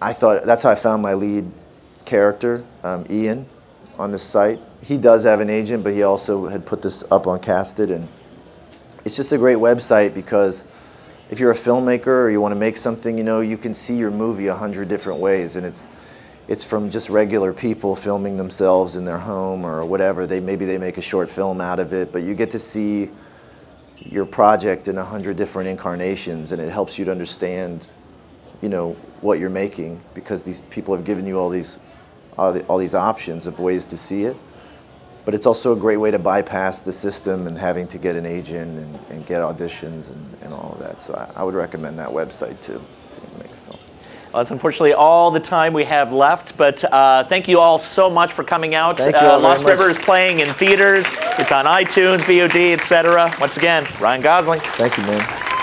[0.00, 1.50] I thought that's how I found my lead
[2.04, 3.46] character, um, Iain,
[3.98, 4.60] on this site.
[4.82, 7.90] He does have an agent, but he also had put this up on Cast It,
[7.90, 8.08] and
[9.06, 10.64] it's just a great website because
[11.30, 13.96] if you're a filmmaker or you want to make something, you know, you can see
[13.96, 15.88] your movie a hundred different ways, and it's
[16.48, 20.26] it's from just regular people filming themselves in their home or whatever.
[20.26, 23.08] They maybe they make a short film out of it, but you get to see
[23.98, 27.86] your project in a hundred different incarnations, and it helps you to understand
[28.60, 31.78] you know what you're making because these people have given you all these
[32.36, 34.36] all, the, all these options of ways to see it
[35.26, 38.24] but it's also a great way to bypass the system and having to get an
[38.24, 41.98] agent and, and get auditions and, and all of that so I, I would recommend
[41.98, 43.84] that website too if you want to make a film
[44.32, 48.08] Well, that's unfortunately all the time we have left, but uh, thank you all so
[48.08, 48.96] much for coming out.
[48.96, 49.72] Thank you uh, all Lost much.
[49.72, 51.06] River is playing in theaters.
[51.38, 53.32] It's on iTunes, VOD, etc.
[53.40, 54.60] Once again, Ryan Gosling.
[54.60, 55.55] thank you man